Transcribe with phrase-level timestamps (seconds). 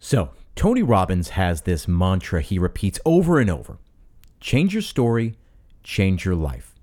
[0.00, 3.78] So, Tony Robbins has this mantra he repeats over and over
[4.40, 5.36] change your story,
[5.82, 6.74] change your life.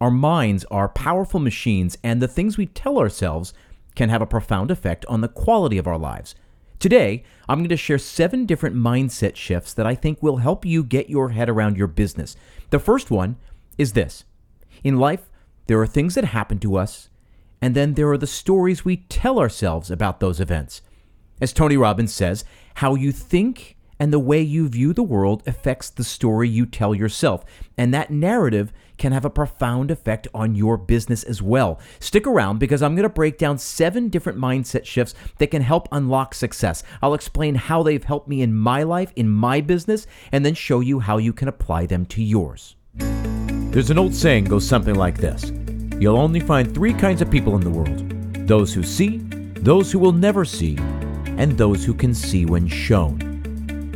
[0.00, 3.54] Our minds are powerful machines, and the things we tell ourselves
[3.94, 6.34] can have a profound effect on the quality of our lives.
[6.78, 10.84] Today, I'm going to share seven different mindset shifts that I think will help you
[10.84, 12.36] get your head around your business.
[12.68, 13.36] The first one
[13.78, 14.24] is this
[14.84, 15.30] In life,
[15.66, 17.08] there are things that happen to us,
[17.62, 20.82] and then there are the stories we tell ourselves about those events.
[21.40, 22.44] As Tony Robbins says,
[22.74, 26.94] how you think and the way you view the world affects the story you tell
[26.94, 27.44] yourself.
[27.76, 31.78] And that narrative can have a profound effect on your business as well.
[32.00, 35.86] Stick around because I'm going to break down seven different mindset shifts that can help
[35.92, 36.82] unlock success.
[37.02, 40.80] I'll explain how they've helped me in my life, in my business, and then show
[40.80, 42.76] you how you can apply them to yours.
[42.96, 45.52] There's an old saying goes something like this
[46.00, 48.06] You'll only find three kinds of people in the world
[48.48, 49.18] those who see,
[49.56, 50.76] those who will never see,
[51.40, 53.18] and those who can see when shown.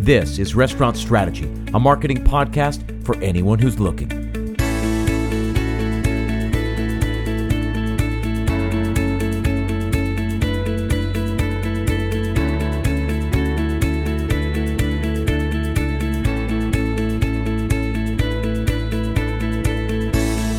[0.01, 1.45] This is Restaurant Strategy,
[1.75, 4.24] a marketing podcast for anyone who's looking.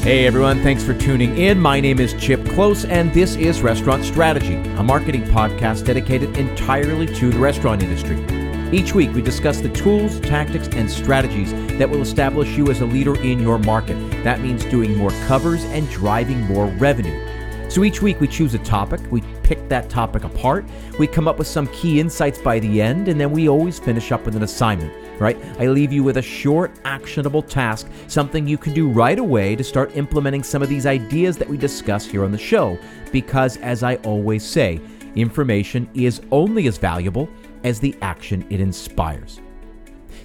[0.05, 1.59] Hey everyone, thanks for tuning in.
[1.59, 7.07] My name is Chip Klose, and this is Restaurant Strategy, a marketing podcast dedicated entirely
[7.07, 8.23] to the restaurant industry.
[8.71, 12.85] Each week, we discuss the tools, tactics, and strategies that will establish you as a
[12.85, 13.95] leader in your market.
[14.23, 17.19] That means doing more covers and driving more revenue.
[17.67, 20.65] So each week we choose a topic, we pick that topic apart,
[20.97, 24.13] we come up with some key insights by the end, and then we always finish
[24.13, 25.37] up with an assignment, right?
[25.59, 29.63] I leave you with a short, actionable task, something you can do right away to
[29.63, 32.77] start implementing some of these ideas that we discuss here on the show.
[33.11, 34.79] Because as I always say,
[35.15, 37.27] information is only as valuable
[37.65, 39.41] as the action it inspires.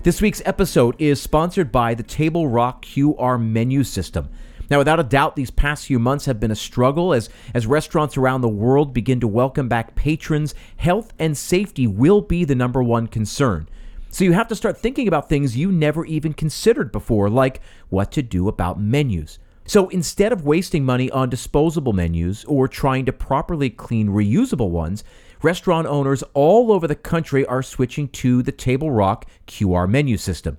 [0.02, 4.28] This week's episode is sponsored by the Table Rock QR menu system.
[4.70, 8.16] Now, without a doubt, these past few months have been a struggle as, as restaurants
[8.16, 10.54] around the world begin to welcome back patrons.
[10.76, 13.68] Health and safety will be the number one concern.
[14.10, 18.12] So you have to start thinking about things you never even considered before, like what
[18.12, 19.40] to do about menus.
[19.66, 25.02] So instead of wasting money on disposable menus or trying to properly clean reusable ones,
[25.42, 30.58] restaurant owners all over the country are switching to the Table Rock QR menu system.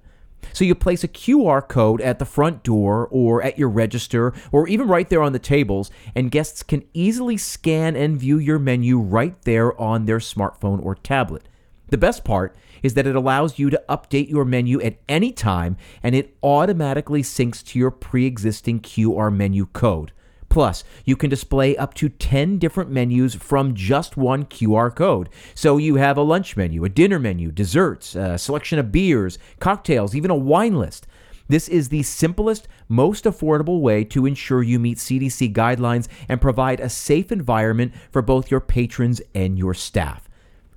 [0.53, 4.67] So you place a QR code at the front door or at your register or
[4.67, 8.99] even right there on the tables, and guests can easily scan and view your menu
[8.99, 11.47] right there on their smartphone or tablet.
[11.89, 15.77] The best part is that it allows you to update your menu at any time
[16.01, 20.13] and it automatically syncs to your pre existing QR menu code.
[20.51, 25.29] Plus, you can display up to 10 different menus from just one QR code.
[25.55, 30.13] So you have a lunch menu, a dinner menu, desserts, a selection of beers, cocktails,
[30.13, 31.07] even a wine list.
[31.47, 36.81] This is the simplest, most affordable way to ensure you meet CDC guidelines and provide
[36.81, 40.27] a safe environment for both your patrons and your staff.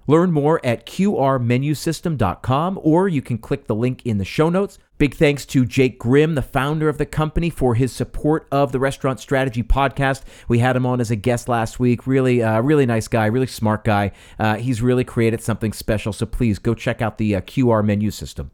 [0.06, 4.78] Learn more at qrmenusystem.com or you can click the link in the show notes.
[4.96, 8.78] Big thanks to Jake Grimm, the founder of the company, for his support of the
[8.78, 10.22] Restaurant Strategy podcast.
[10.46, 12.06] We had him on as a guest last week.
[12.06, 14.12] Really, uh, really nice guy, really smart guy.
[14.38, 16.12] Uh, he's really created something special.
[16.12, 18.52] So please go check out the uh, QR menu system.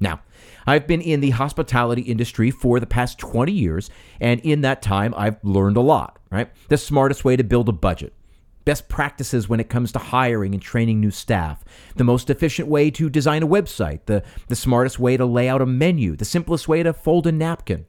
[0.00, 0.20] Now,
[0.64, 3.90] I've been in the hospitality industry for the past 20 years,
[4.20, 6.50] and in that time, I've learned a lot, right?
[6.68, 8.12] The smartest way to build a budget
[8.68, 11.64] best practices when it comes to hiring and training new staff,
[11.96, 15.62] the most efficient way to design a website, the, the smartest way to lay out
[15.62, 17.86] a menu, the simplest way to fold a napkin.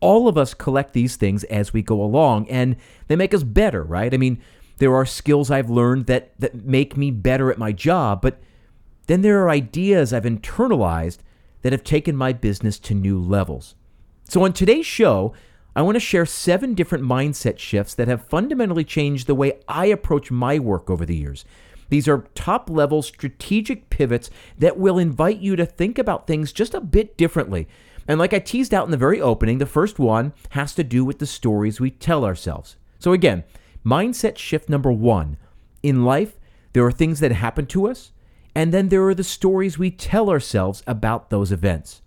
[0.00, 2.74] All of us collect these things as we go along, and
[3.06, 4.12] they make us better, right?
[4.12, 4.42] I mean,
[4.78, 8.40] there are skills I've learned that, that make me better at my job, but
[9.06, 11.18] then there are ideas I've internalized
[11.62, 13.76] that have taken my business to new levels.
[14.24, 15.34] So, on today's show,
[15.74, 19.86] I want to share seven different mindset shifts that have fundamentally changed the way I
[19.86, 21.44] approach my work over the years.
[21.90, 26.74] These are top level strategic pivots that will invite you to think about things just
[26.74, 27.68] a bit differently.
[28.08, 31.04] And like I teased out in the very opening, the first one has to do
[31.04, 32.76] with the stories we tell ourselves.
[32.98, 33.44] So, again,
[33.84, 35.36] mindset shift number one
[35.82, 36.36] in life,
[36.72, 38.12] there are things that happen to us,
[38.54, 42.02] and then there are the stories we tell ourselves about those events.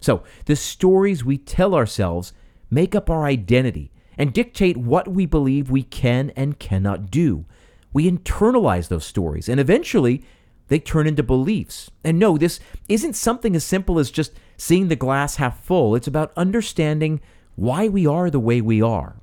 [0.00, 2.32] So, the stories we tell ourselves
[2.70, 7.44] make up our identity, and dictate what we believe we can and cannot do.
[7.92, 10.22] We internalize those stories, and eventually
[10.68, 11.90] they turn into beliefs.
[12.04, 15.96] And no, this isn't something as simple as just seeing the glass half full.
[15.96, 17.20] It's about understanding
[17.56, 19.16] why we are the way we are.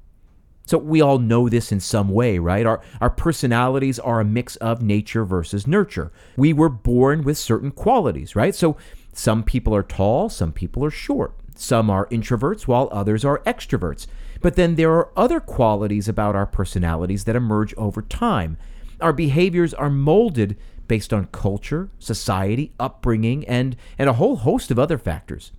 [0.65, 2.65] So we all know this in some way, right?
[2.65, 6.11] Our, our personalities are a mix of nature versus nurture.
[6.35, 8.53] We were born with certain qualities, right?
[8.53, 8.75] So
[9.13, 11.33] some people are tall, some people are short.
[11.59, 14.07] Some are introverts while others are extroverts.
[14.41, 18.57] But then there are other qualities about our personalities that emerge over time.
[19.01, 20.57] Our behaviors are molded
[20.87, 25.51] based on culture, society, upbringing, and, and a whole host of other factors.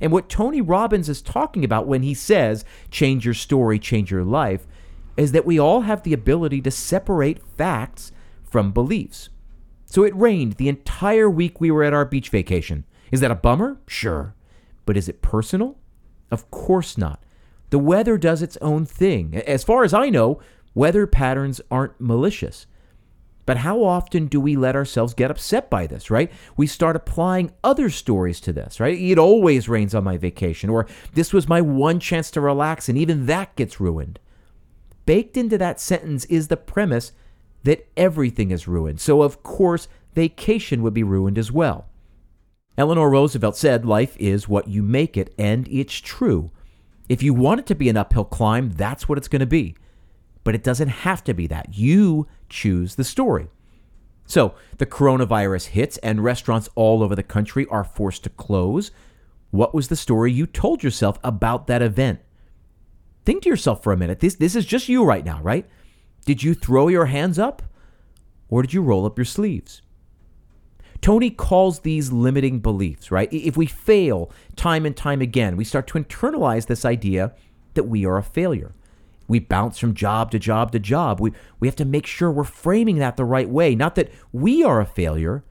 [0.00, 4.24] And what Tony Robbins is talking about when he says, change your story, change your
[4.24, 4.66] life,
[5.16, 8.12] is that we all have the ability to separate facts
[8.42, 9.28] from beliefs.
[9.86, 12.84] So it rained the entire week we were at our beach vacation.
[13.10, 13.78] Is that a bummer?
[13.86, 14.34] Sure.
[14.84, 15.78] But is it personal?
[16.30, 17.22] Of course not.
[17.70, 19.36] The weather does its own thing.
[19.46, 20.40] As far as I know,
[20.74, 22.66] weather patterns aren't malicious.
[23.44, 26.30] But how often do we let ourselves get upset by this, right?
[26.56, 28.96] We start applying other stories to this, right?
[28.96, 32.96] It always rains on my vacation, or this was my one chance to relax, and
[32.96, 34.20] even that gets ruined.
[35.06, 37.12] Baked into that sentence is the premise
[37.64, 39.00] that everything is ruined.
[39.00, 41.86] So, of course, vacation would be ruined as well.
[42.78, 46.50] Eleanor Roosevelt said, Life is what you make it, and it's true.
[47.08, 49.76] If you want it to be an uphill climb, that's what it's going to be
[50.44, 51.76] but it doesn't have to be that.
[51.76, 53.48] You choose the story.
[54.26, 58.90] So the coronavirus hits and restaurants all over the country are forced to close.
[59.50, 62.20] What was the story you told yourself about that event?
[63.24, 64.20] Think to yourself for a minute.
[64.20, 65.66] This, this is just you right now, right?
[66.24, 67.62] Did you throw your hands up
[68.48, 69.81] or did you roll up your sleeves?
[71.02, 73.28] Tony calls these limiting beliefs, right?
[73.32, 77.34] If we fail time and time again, we start to internalize this idea
[77.74, 78.72] that we are a failure.
[79.26, 81.20] We bounce from job to job to job.
[81.20, 83.74] We, we have to make sure we're framing that the right way.
[83.74, 85.42] Not that we are a failure,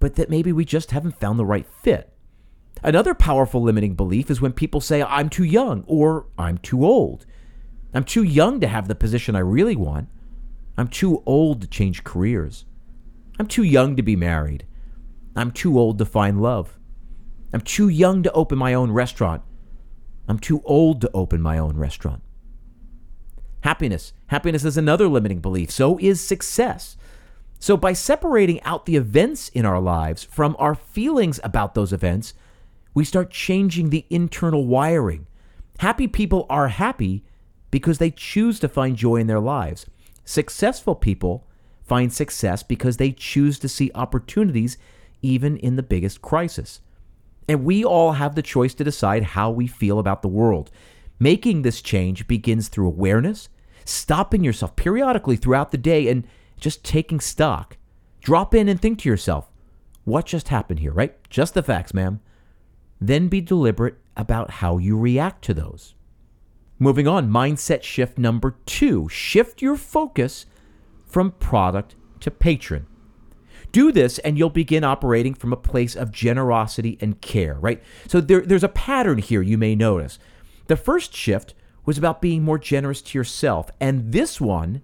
[0.00, 2.12] but that maybe we just haven't found the right fit.
[2.82, 7.24] Another powerful limiting belief is when people say, I'm too young or I'm too old.
[7.94, 10.08] I'm too young to have the position I really want.
[10.76, 12.64] I'm too old to change careers.
[13.38, 14.66] I'm too young to be married.
[15.34, 16.78] I'm too old to find love.
[17.52, 19.42] I'm too young to open my own restaurant.
[20.28, 22.22] I'm too old to open my own restaurant.
[23.60, 24.12] Happiness.
[24.28, 25.70] Happiness is another limiting belief.
[25.70, 26.96] So is success.
[27.58, 32.34] So, by separating out the events in our lives from our feelings about those events,
[32.92, 35.26] we start changing the internal wiring.
[35.78, 37.24] Happy people are happy
[37.70, 39.86] because they choose to find joy in their lives.
[40.24, 41.46] Successful people
[41.86, 44.78] find success because they choose to see opportunities
[45.22, 46.80] even in the biggest crisis.
[47.48, 50.70] And we all have the choice to decide how we feel about the world.
[51.18, 53.48] Making this change begins through awareness
[53.88, 56.26] stopping yourself periodically throughout the day and
[56.58, 57.76] just taking stock.
[58.20, 59.50] Drop in and think to yourself,
[60.04, 61.16] what just happened here, right?
[61.30, 62.20] Just the facts, ma'am.
[63.00, 65.94] Then be deliberate about how you react to those.
[66.78, 70.46] Moving on, mindset shift number two shift your focus
[71.06, 72.86] from product to patron.
[73.72, 77.82] Do this and you'll begin operating from a place of generosity and care, right?
[78.06, 80.18] So there, there's a pattern here you may notice.
[80.66, 81.54] The first shift
[81.84, 83.70] was about being more generous to yourself.
[83.80, 84.82] And this one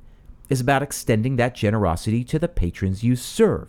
[0.48, 3.69] is about extending that generosity to the patrons you serve.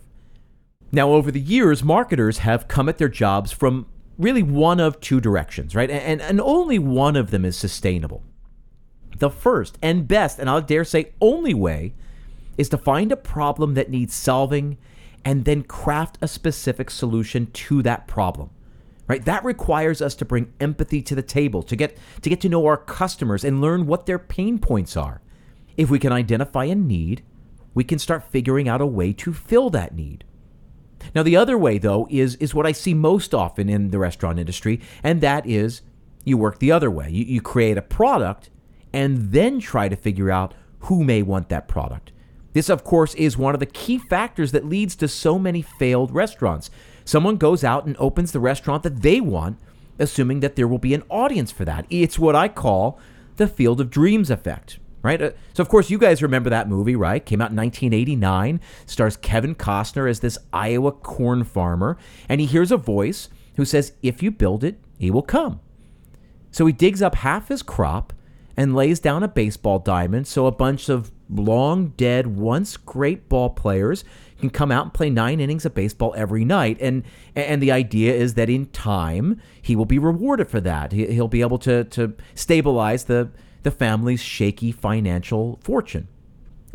[0.92, 5.20] Now, over the years, marketers have come at their jobs from really one of two
[5.20, 5.90] directions, right?
[5.90, 8.24] And, and only one of them is sustainable.
[9.18, 11.96] The first and best, and I'll dare say only way,
[12.58, 14.78] is to find a problem that needs solving
[15.26, 18.50] and then craft a specific solution to that problem
[19.08, 19.26] right?
[19.26, 22.66] That requires us to bring empathy to the table to get to get to know
[22.66, 25.22] our customers and learn what their pain points are.
[25.76, 27.24] If we can identify a need
[27.74, 30.24] we can start figuring out a way to fill that need.
[31.16, 34.40] Now the other way though is is what i see most often in the restaurant
[34.40, 35.82] industry and that is
[36.24, 37.10] you work the other way.
[37.10, 38.50] You, you create a product
[38.94, 42.13] and then try to figure out who may want that product
[42.54, 46.12] this of course is one of the key factors that leads to so many failed
[46.12, 46.70] restaurants
[47.06, 49.58] Someone goes out and opens the restaurant that they want,
[50.00, 51.86] assuming that there will be an audience for that.
[51.90, 53.00] It's what I call
[53.36, 55.22] the Field of Dreams effect, right?
[55.22, 57.26] Uh, so, of course, you guys remember that movie, right?
[57.26, 61.98] Came out in 1989, stars Kevin Costner as this Iowa corn farmer,
[62.30, 65.60] and he hears a voice who says, If you build it, he will come.
[66.52, 68.14] So he digs up half his crop
[68.56, 73.50] and lays down a baseball diamond so a bunch of long dead, once great ball
[73.50, 74.04] players
[74.40, 76.78] can come out and play nine innings of baseball every night.
[76.82, 77.04] And
[77.36, 80.92] and the idea is that in time he will be rewarded for that.
[80.92, 83.30] He, will be able to to stabilize the
[83.64, 86.08] the family's shaky financial fortune.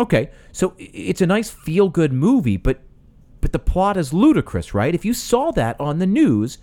[0.00, 2.80] Okay, so it's a nice feel good movie, but
[3.40, 4.94] but the plot is ludicrous, right?
[4.94, 6.58] If you saw that on the news,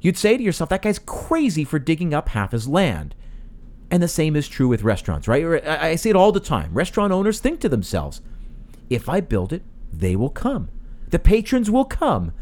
[0.00, 3.14] you'd say to yourself, that guy's crazy for digging up half his land.
[3.90, 5.66] And the same is true with restaurants, right?
[5.66, 6.72] I see it all the time.
[6.72, 8.20] Restaurant owners think to themselves,
[8.88, 10.68] if I build it, they will come.
[11.08, 12.32] The patrons will come,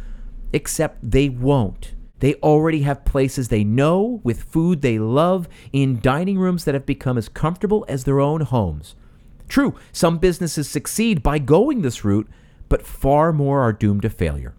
[0.53, 1.95] except they won't.
[2.21, 6.85] They already have places they know with food they love in dining rooms that have
[6.85, 8.95] become as comfortable as their own homes.
[9.49, 12.29] True, some businesses succeed by going this route,
[12.69, 14.55] but far more are doomed to failure.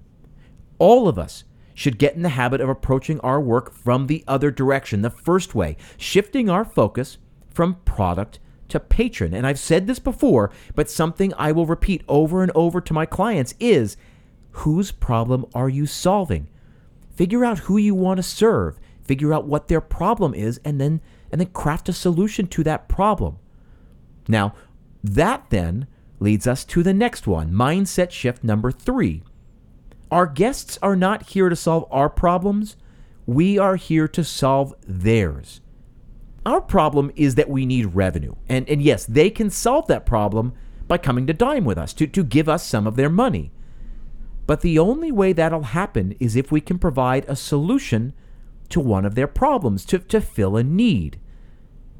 [0.79, 1.43] All of us
[1.79, 5.55] should get in the habit of approaching our work from the other direction, the first
[5.55, 7.17] way, shifting our focus
[7.53, 9.33] from product to patron.
[9.33, 13.05] And I've said this before, but something I will repeat over and over to my
[13.05, 13.95] clients is
[14.51, 16.49] whose problem are you solving?
[17.15, 20.99] Figure out who you want to serve, figure out what their problem is, and then
[21.31, 23.37] and then craft a solution to that problem.
[24.27, 24.53] Now,
[25.01, 25.87] that then
[26.19, 29.23] leads us to the next one, mindset shift number 3.
[30.11, 32.75] Our guests are not here to solve our problems,
[33.25, 35.61] we are here to solve theirs.
[36.45, 38.33] Our problem is that we need revenue.
[38.47, 40.53] And, and yes, they can solve that problem
[40.87, 43.51] by coming to dine with us, to, to give us some of their money.
[44.47, 48.13] But the only way that'll happen is if we can provide a solution
[48.69, 51.19] to one of their problems, to, to fill a need.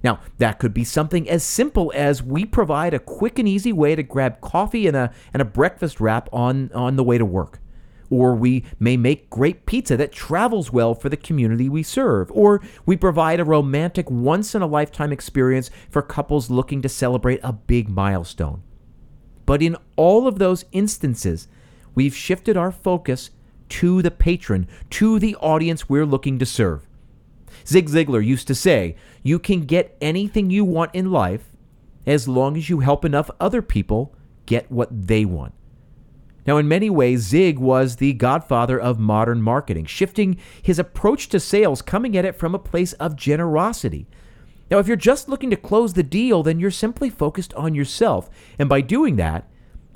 [0.04, 3.96] Now, that could be something as simple as we provide a quick and easy way
[3.96, 7.60] to grab coffee and a, and a breakfast wrap on, on the way to work.
[8.10, 12.32] Or we may make great pizza that travels well for the community we serve.
[12.32, 17.40] Or we provide a romantic, once in a lifetime experience for couples looking to celebrate
[17.44, 18.64] a big milestone.
[19.46, 21.48] But in all of those instances,
[21.96, 23.32] we've shifted our focus
[23.70, 26.88] to the patron, to the audience we're looking to serve.
[27.66, 31.52] Zig Ziglar used to say, You can get anything you want in life
[32.06, 35.54] as long as you help enough other people get what they want.
[36.50, 41.40] Now, in many ways, Zig was the godfather of modern marketing, shifting his approach to
[41.40, 44.08] sales, coming at it from a place of generosity.
[44.72, 48.32] Now, if you're just looking to close the deal, then you're simply focused on yourself.
[48.58, 49.48] And by doing that,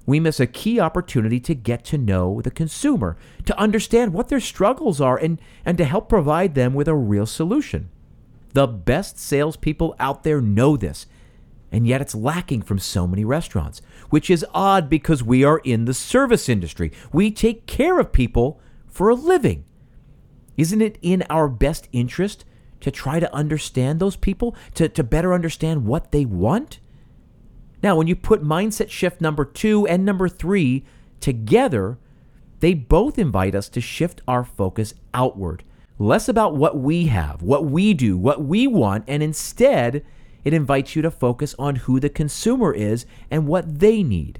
[0.06, 4.40] we miss a key opportunity to get to know the consumer, to understand what their
[4.40, 7.90] struggles are, and, and to help provide them with a real solution.
[8.54, 11.08] The best salespeople out there know this
[11.74, 13.82] and yet it's lacking from so many restaurants,
[14.14, 16.92] which is odd because we are in the service industry.
[17.12, 19.66] We take care of people for a living.
[20.56, 22.46] Isn't it in our best interest
[22.82, 26.80] to try to understand those people, to, to better understand what they want?
[27.82, 30.86] Now, when you put mindset shift number two and number three
[31.20, 31.98] together,
[32.60, 35.64] they both invite us to shift our focus outward,
[35.98, 40.06] less about what we have, what we do, what we want, and instead,
[40.44, 44.40] it invites you to focus on who the consumer is and what they need.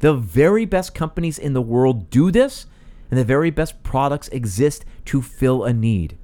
[0.00, 2.66] The very best companies in the world do this,
[3.10, 6.16] and the very best products exist to fill a need.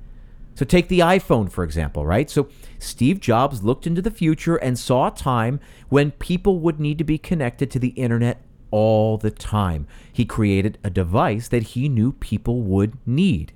[0.54, 2.30] So take the iPhone, for example, right?
[2.30, 5.58] So Steve Jobs looked into the future and saw a time
[5.88, 9.87] when people would need to be connected to the internet all the time.
[10.12, 13.52] He created a device that he knew people would need.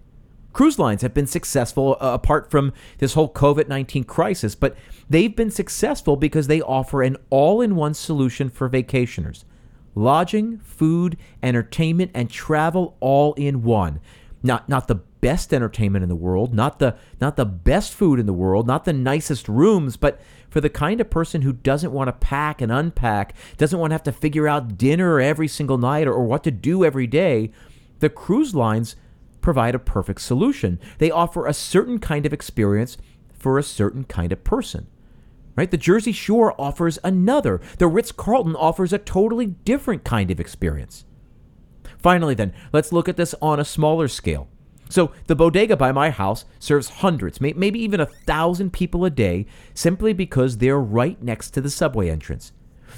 [0.58, 4.76] Cruise lines have been successful uh, apart from this whole COVID 19 crisis, but
[5.08, 9.44] they've been successful because they offer an all in one solution for vacationers
[9.94, 14.00] lodging, food, entertainment, and travel all in one.
[14.42, 18.26] Not, not the best entertainment in the world, not the, not the best food in
[18.26, 22.08] the world, not the nicest rooms, but for the kind of person who doesn't want
[22.08, 26.08] to pack and unpack, doesn't want to have to figure out dinner every single night
[26.08, 27.52] or, or what to do every day,
[28.00, 28.96] the cruise lines
[29.48, 30.78] provide a perfect solution.
[30.98, 32.98] They offer a certain kind of experience
[33.32, 34.88] for a certain kind of person.
[35.56, 35.70] Right?
[35.70, 37.58] The Jersey Shore offers another.
[37.78, 41.06] The Ritz Carlton offers a totally different kind of experience.
[41.96, 44.48] Finally, then, let's look at this on a smaller scale.
[44.90, 49.46] So, the bodega by my house serves hundreds, maybe even a thousand people a day
[49.72, 52.52] simply because they're right next to the subway entrance.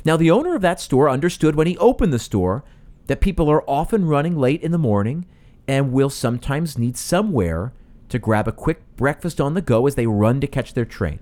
[0.05, 2.65] Now, the owner of that store understood when he opened the store
[3.07, 5.27] that people are often running late in the morning
[5.71, 7.73] and will sometimes need somewhere
[8.09, 11.21] to grab a quick breakfast on the go as they run to catch their train.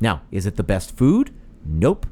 [0.00, 1.32] Now, is it the best food?
[1.64, 2.06] Nope.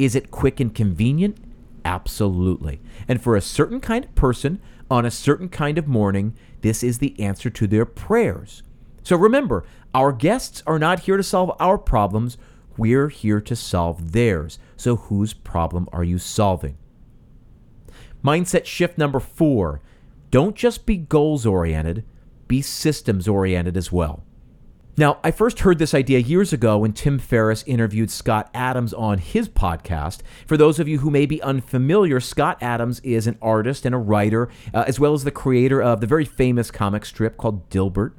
[0.00, 1.38] Is it quick and convenient?
[1.84, 2.80] Absolutely.
[3.06, 4.60] And for a certain kind of person
[4.90, 8.64] on a certain kind of morning, this is the answer to their prayers.
[9.04, 9.62] So remember,
[9.94, 12.36] our guests are not here to solve our problems,
[12.76, 14.58] we're here to solve theirs.
[14.76, 16.76] So whose problem are you solving?
[18.24, 19.80] Mindset shift number four
[20.36, 22.04] don't just be goals oriented,
[22.46, 24.22] be systems oriented as well.
[24.98, 29.16] Now, I first heard this idea years ago when Tim Ferriss interviewed Scott Adams on
[29.16, 30.20] his podcast.
[30.46, 33.98] For those of you who may be unfamiliar, Scott Adams is an artist and a
[33.98, 38.12] writer, uh, as well as the creator of the very famous comic strip called Dilbert.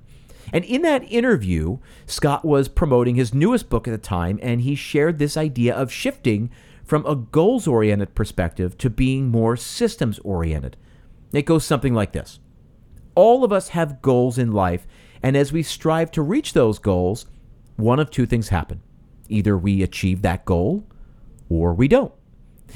[0.52, 4.74] And in that interview, Scott was promoting his newest book at the time, and he
[4.74, 6.50] shared this idea of shifting
[6.84, 10.78] from a goals oriented perspective to being more systems oriented.
[11.34, 12.40] It goes something like this
[13.16, 14.88] All of us have goals in life,
[15.22, 17.26] and as we strive to reach those goals,
[17.76, 18.82] one of two things happen.
[19.30, 20.86] Either we achieve that goal
[21.50, 22.14] or we don't.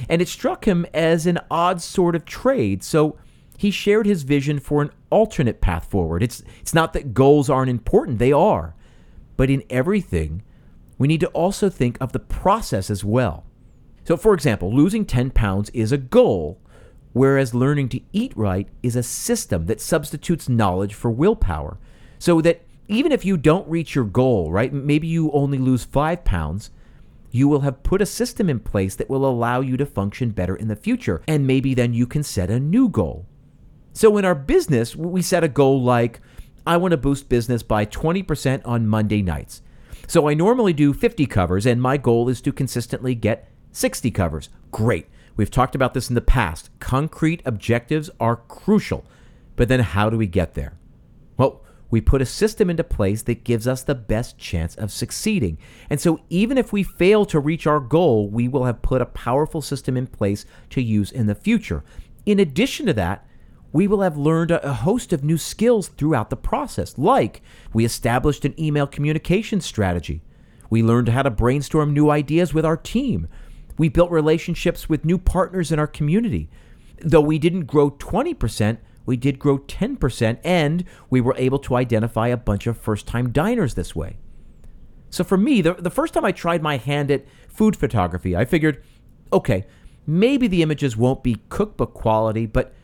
[0.09, 3.17] And it struck him as an odd sort of trade, so
[3.57, 6.23] he shared his vision for an alternate path forward.
[6.23, 8.75] It's, it's not that goals aren't important, they are.
[9.37, 10.43] But in everything,
[10.97, 13.45] we need to also think of the process as well.
[14.03, 16.59] So, for example, losing 10 pounds is a goal,
[17.13, 21.77] whereas learning to eat right is a system that substitutes knowledge for willpower.
[22.19, 26.23] So that even if you don't reach your goal, right, maybe you only lose five
[26.23, 26.71] pounds,
[27.31, 30.55] you will have put a system in place that will allow you to function better
[30.55, 31.21] in the future.
[31.27, 33.25] And maybe then you can set a new goal.
[33.93, 36.21] So in our business, we set a goal like,
[36.65, 39.61] I want to boost business by 20% on Monday nights.
[40.07, 44.49] So I normally do 50 covers, and my goal is to consistently get 60 covers.
[44.71, 45.07] Great.
[45.35, 46.69] We've talked about this in the past.
[46.79, 49.05] Concrete objectives are crucial.
[49.55, 50.73] But then how do we get there?
[51.37, 55.57] Well, we put a system into place that gives us the best chance of succeeding.
[55.89, 59.05] And so, even if we fail to reach our goal, we will have put a
[59.05, 61.83] powerful system in place to use in the future.
[62.25, 63.27] In addition to that,
[63.73, 67.41] we will have learned a host of new skills throughout the process, like
[67.73, 70.21] we established an email communication strategy.
[70.69, 73.27] We learned how to brainstorm new ideas with our team.
[73.81, 76.51] We built relationships with new partners in our community.
[76.99, 82.27] Though we didn't grow 20%, we did grow 10%, and we were able to identify
[82.27, 84.17] a bunch of first time diners this way.
[85.09, 88.45] So for me, the, the first time I tried my hand at food photography, I
[88.45, 88.83] figured,
[89.33, 89.65] okay,
[90.05, 92.75] maybe the images won't be cookbook quality, but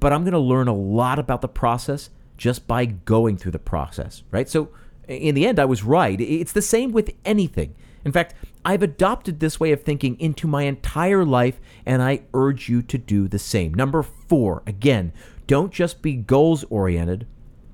[0.00, 3.60] but I'm going to learn a lot about the process just by going through the
[3.60, 4.48] process, right?
[4.48, 4.70] So
[5.06, 6.20] in the end, I was right.
[6.20, 7.76] It's the same with anything.
[8.04, 12.68] In fact, I've adopted this way of thinking into my entire life, and I urge
[12.68, 13.72] you to do the same.
[13.72, 15.12] Number four, again,
[15.46, 17.26] don't just be goals oriented,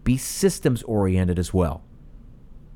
[0.04, 1.82] be systems oriented as well.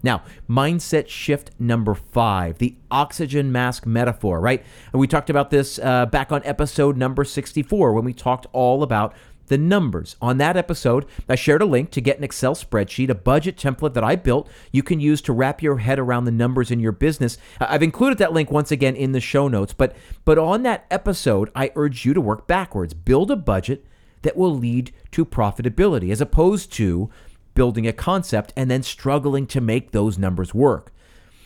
[0.02, 4.64] Now, mindset shift number five, the oxygen mask metaphor, right?
[4.92, 8.82] And we talked about this uh, back on episode number 64 when we talked all
[8.82, 9.14] about
[9.50, 10.16] the numbers.
[10.22, 13.94] On that episode, I shared a link to get an Excel spreadsheet, a budget template
[13.94, 16.92] that I built you can use to wrap your head around the numbers in your
[16.92, 17.36] business.
[17.60, 21.50] I've included that link once again in the show notes, but but on that episode,
[21.54, 22.94] I urge you to work backwards.
[22.94, 23.84] Build a budget
[24.22, 27.10] that will lead to profitability as opposed to
[27.54, 30.92] building a concept and then struggling to make those numbers work.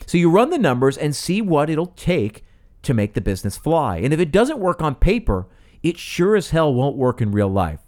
[0.07, 2.45] So you run the numbers and see what it'll take
[2.83, 3.97] to make the business fly.
[3.97, 5.47] And if it doesn't work on paper,
[5.83, 7.81] it sure as hell won't work in real life.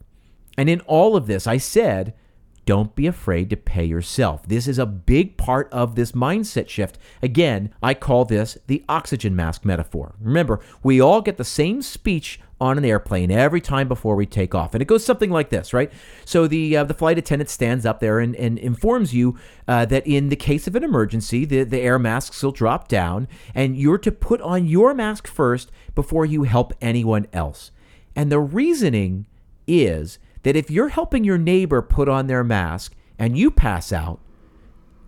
[0.56, 2.14] And in all of this, I said,
[2.66, 4.42] don't be afraid to pay yourself.
[4.46, 6.98] This is a big part of this mindset shift.
[7.22, 10.16] Again, I call this the oxygen mask metaphor.
[10.20, 14.52] Remember, we all get the same speech on an airplane every time before we take
[14.52, 14.74] off.
[14.74, 15.92] And it goes something like this, right?
[16.24, 19.38] So the uh, the flight attendant stands up there and, and informs you
[19.68, 23.28] uh, that in the case of an emergency, the, the air masks will drop down
[23.54, 27.70] and you're to put on your mask first before you help anyone else.
[28.16, 29.26] And the reasoning
[29.68, 34.20] is that if you're helping your neighbor put on their mask and you pass out,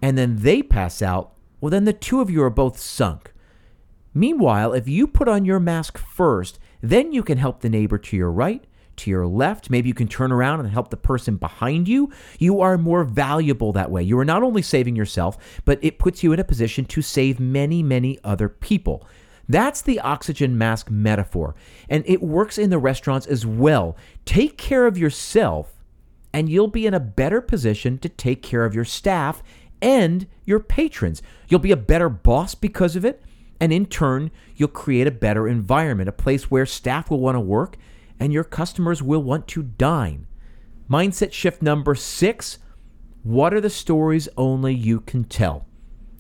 [0.03, 3.33] and then they pass out, well, then the two of you are both sunk.
[4.13, 8.17] Meanwhile, if you put on your mask first, then you can help the neighbor to
[8.17, 8.65] your right,
[8.97, 9.71] to your left.
[9.71, 12.11] Maybe you can turn around and help the person behind you.
[12.41, 14.03] You are more valuable that way.
[14.03, 17.39] You are not only saving yourself, but it puts you in a position to save
[17.39, 19.07] many, many other people.
[19.49, 21.55] That's the oxygen mask metaphor.
[21.89, 23.97] And it works in the restaurants as well.
[24.25, 25.73] Take care of yourself,
[26.33, 29.43] and you'll be in a better position to take care of your staff
[29.81, 31.23] and your patrons.
[31.49, 33.23] You'll be a better boss because of it.
[33.61, 37.41] And in turn, you'll create a better environment, a place where staff will want to
[37.41, 37.77] work
[38.21, 40.27] and your customers will want to dine.
[40.91, 42.59] Mindset shift number six
[43.25, 45.68] what are the stories only you can tell?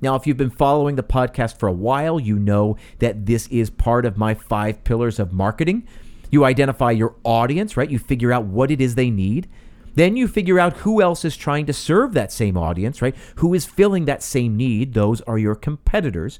[0.00, 3.70] Now, if you've been following the podcast for a while, you know that this is
[3.70, 5.88] part of my five pillars of marketing.
[6.30, 7.90] You identify your audience, right?
[7.90, 9.48] You figure out what it is they need.
[9.94, 13.16] Then you figure out who else is trying to serve that same audience, right?
[13.37, 14.94] Who is filling that same need.
[14.94, 16.38] Those are your competitors.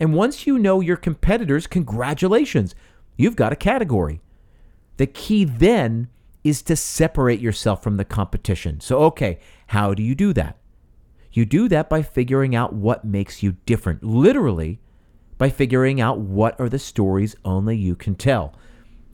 [0.00, 2.74] And once you know your competitors, congratulations,
[3.16, 4.20] you've got a category.
[4.96, 6.08] The key then
[6.42, 8.80] is to separate yourself from the competition.
[8.80, 10.57] So, okay, how do you do that?
[11.32, 14.80] You do that by figuring out what makes you different, literally,
[15.36, 18.54] by figuring out what are the stories only you can tell.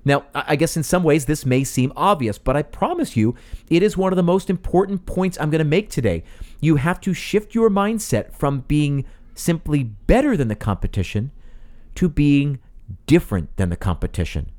[0.04, 3.34] Now, I guess in some ways this may seem obvious, but I promise you
[3.68, 6.24] it is one of the most important points I'm going to make today.
[6.60, 11.30] You have to shift your mindset from being simply better than the competition
[11.94, 12.58] to being
[13.06, 14.50] different than the competition.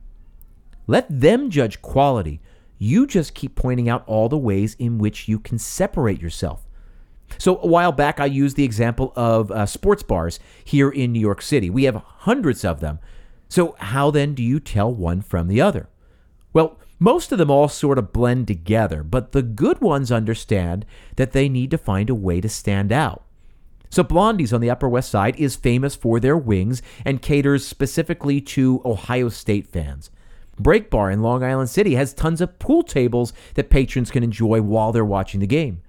[0.88, 2.42] Let them judge quality.
[2.78, 6.65] You just keep pointing out all the ways in which you can separate yourself.
[7.38, 11.20] So, a while back, I used the example of uh, sports bars here in New
[11.20, 11.70] York City.
[11.70, 13.00] We have hundreds of them.
[13.50, 15.90] So, how then do you tell one from the other?
[16.54, 20.86] Well, most of them all sort of blend together, but the good ones understand
[21.18, 23.24] that they need to find a way to stand out.
[23.90, 28.40] So, Blondie's on the Upper West Side is famous for their wings and caters specifically
[28.42, 30.10] to Ohio State fans.
[30.58, 34.62] Break Bar in Long Island City has tons of pool tables that patrons can enjoy
[34.62, 35.82] while they're watching the game.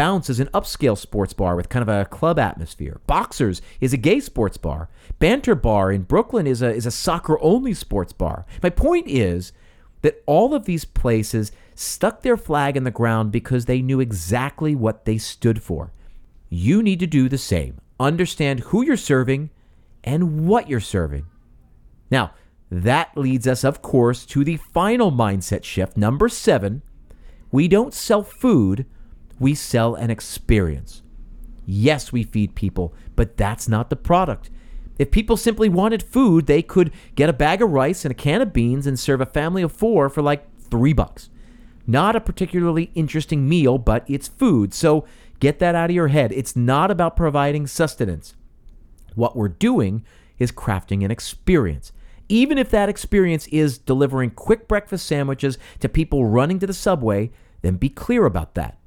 [0.00, 3.02] Bounce is an upscale sports bar with kind of a club atmosphere.
[3.06, 4.88] Boxers is a gay sports bar.
[5.18, 8.46] Banter Bar in Brooklyn is a, is a soccer only sports bar.
[8.62, 9.52] My point is
[10.00, 14.74] that all of these places stuck their flag in the ground because they knew exactly
[14.74, 15.92] what they stood for.
[16.48, 17.78] You need to do the same.
[18.00, 19.50] Understand who you're serving
[20.02, 21.26] and what you're serving.
[22.10, 22.32] Now,
[22.70, 26.80] that leads us, of course, to the final mindset shift, number seven.
[27.52, 28.86] We don't sell food,
[29.40, 31.02] we sell an experience.
[31.66, 34.50] Yes, we feed people, but that's not the product.
[34.98, 38.40] If people simply wanted food, they could get a bag of rice and a can
[38.40, 41.30] of beans and serve a family of four for like three bucks.
[41.86, 44.72] Not a particularly interesting meal, but it's food.
[44.72, 45.06] So
[45.40, 46.30] get that out of your head.
[46.30, 48.34] It's not about providing sustenance.
[49.16, 50.04] What we're doing
[50.38, 51.92] is crafting an experience
[52.30, 57.32] even if that experience is delivering quick breakfast sandwiches to people running to the subway,
[57.62, 58.78] then be clear about that.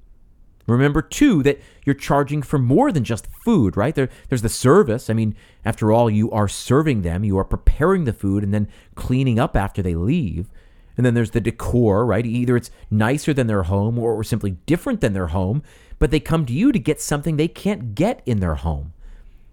[0.65, 3.93] Remember, too, that you're charging for more than just food, right?
[3.93, 5.10] There, there's the service.
[5.10, 8.69] I mean, after all, you are serving them, you are preparing the food and then
[8.95, 10.49] cleaning up after they leave.
[10.95, 12.26] And then there's the decor, right?
[12.26, 15.63] Either it's nicer than their home or simply different than their home,
[15.99, 18.93] but they come to you to get something they can't get in their home.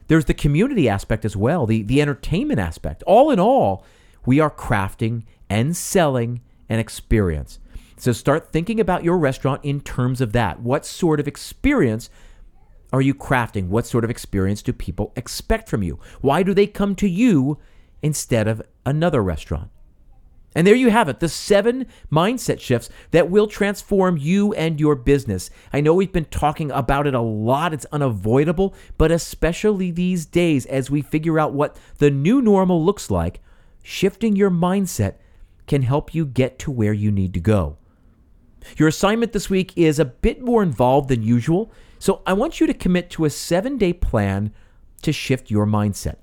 [0.09, 3.03] There's the community aspect as well, the, the entertainment aspect.
[3.05, 3.85] All in all,
[4.27, 7.59] we are crafting and selling an experience.
[8.00, 10.60] So start thinking about your restaurant in terms of that.
[10.60, 12.08] What sort of experience
[12.94, 13.66] are you crafting?
[13.66, 15.98] What sort of experience do people expect from you?
[16.22, 17.58] Why do they come to you
[18.00, 19.68] instead of another restaurant?
[20.54, 24.94] And there you have it, the seven mindset shifts that will transform you and your
[24.94, 25.50] business.
[25.70, 30.64] I know we've been talking about it a lot, it's unavoidable, but especially these days
[30.64, 33.40] as we figure out what the new normal looks like,
[33.82, 35.16] shifting your mindset
[35.66, 37.76] can help you get to where you need to go.
[38.77, 42.66] Your assignment this week is a bit more involved than usual, so I want you
[42.66, 44.53] to commit to a seven day plan
[45.03, 46.16] to shift your mindset.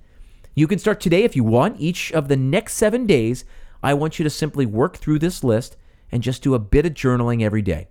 [0.56, 1.80] You can start today if you want.
[1.80, 3.45] Each of the next seven days,
[3.84, 5.78] I want you to simply work through this list
[6.12, 7.88] and just do a bit of journaling every day.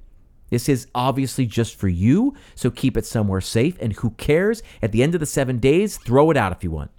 [0.51, 3.77] This is obviously just for you, so keep it somewhere safe.
[3.81, 4.63] And who cares?
[4.81, 6.91] At the end of the seven days, throw it out if you want.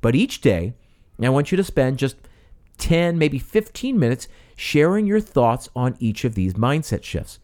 [0.00, 0.74] But each day,
[1.20, 2.16] I want you to spend just
[2.78, 7.38] 10, maybe 15 minutes sharing your thoughts on each of these mindset shifts.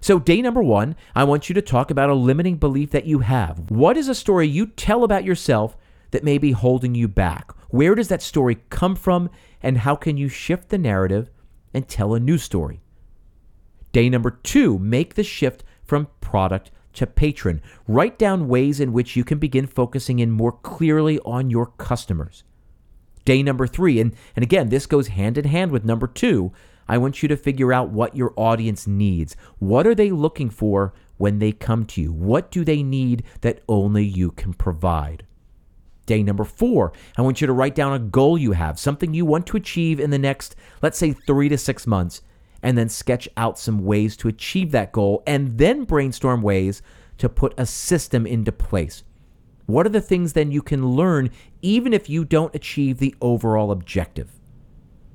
[0.00, 3.20] So, day number one, I want you to talk about a limiting belief that you
[3.20, 3.70] have.
[3.70, 5.76] What is a story you tell about yourself
[6.10, 7.52] that may be holding you back?
[7.70, 9.30] Where does that story come from?
[9.64, 11.30] and how can you shift the narrative
[11.72, 12.82] and tell a new story?
[13.92, 17.62] Day number two, make the shift from product to patron.
[17.88, 22.44] Write down ways in which you can begin focusing in more clearly on your customers.
[23.24, 26.52] Day number three, and, and again, this goes hand in hand with number two.
[26.86, 29.36] I want you to figure out what your audience needs.
[29.58, 32.12] What are they looking for when they come to you?
[32.12, 35.24] What do they need that only you can provide?
[36.06, 39.24] Day number four, I want you to write down a goal you have, something you
[39.24, 42.20] want to achieve in the next, let's say, three to six months,
[42.62, 46.82] and then sketch out some ways to achieve that goal, and then brainstorm ways
[47.16, 49.02] to put a system into place.
[49.66, 51.30] What are the things then you can learn
[51.62, 54.30] even if you don't achieve the overall objective?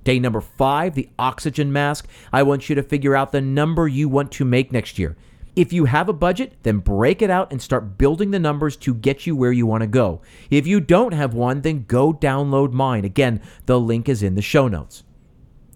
[0.03, 2.07] Day number five, the oxygen mask.
[2.33, 5.15] I want you to figure out the number you want to make next year.
[5.55, 8.93] If you have a budget, then break it out and start building the numbers to
[8.93, 10.21] get you where you want to go.
[10.49, 13.03] If you don't have one, then go download mine.
[13.03, 15.03] Again, the link is in the show notes.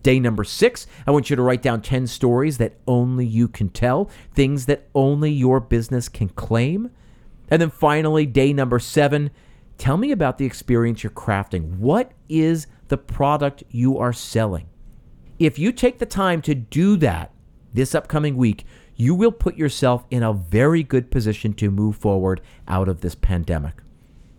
[0.04, 3.70] Day number six, I want you to write down 10 stories that only you can
[3.70, 6.92] tell, things that only your business can claim.
[7.54, 9.30] And then finally, day number seven,
[9.78, 11.78] tell me about the experience you're crafting.
[11.78, 14.68] What is the product you are selling?
[15.38, 17.32] If you take the time to do that
[17.72, 22.42] this upcoming week, you will put yourself in a very good position to move forward
[22.68, 23.76] out of this pandemic.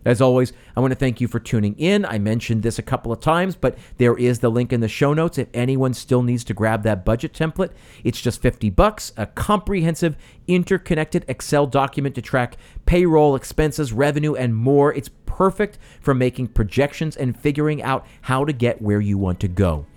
[0.05, 2.05] As always, I want to thank you for tuning in.
[2.05, 5.13] I mentioned this a couple of times, but there is the link in the show
[5.13, 7.71] notes if anyone still needs to grab that budget template.
[8.03, 10.15] It's just 50 bucks, a comprehensive
[10.47, 14.93] interconnected Excel document to track payroll, expenses, revenue, and more.
[14.93, 19.47] It's perfect for making projections and figuring out how to get where you want to
[19.47, 19.87] go.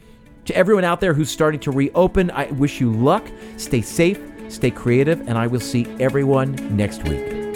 [0.47, 3.31] To everyone out there who's starting to reopen, I wish you luck.
[3.59, 4.19] Stay safe,
[4.49, 7.48] stay creative, and I will see everyone next week.